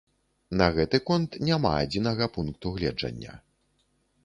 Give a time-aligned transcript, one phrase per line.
[0.61, 3.39] На гэты конт няма адзінага пункту гледжання.